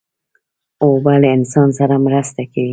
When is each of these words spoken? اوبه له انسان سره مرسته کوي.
اوبه 0.83 1.13
له 1.21 1.27
انسان 1.37 1.67
سره 1.79 1.95
مرسته 2.05 2.41
کوي. 2.53 2.69